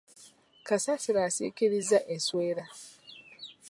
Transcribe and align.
Kasasiro 0.67 1.19
asikiriza 1.29 1.97
enswera. 2.13 2.65